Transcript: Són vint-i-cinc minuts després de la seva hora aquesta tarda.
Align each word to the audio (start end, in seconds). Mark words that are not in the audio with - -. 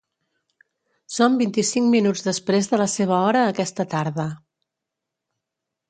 Són 1.17 1.35
vint-i-cinc 1.41 1.93
minuts 1.97 2.27
després 2.29 2.73
de 2.73 2.81
la 2.83 2.89
seva 2.97 3.21
hora 3.29 3.47
aquesta 3.53 3.89
tarda. 3.97 4.29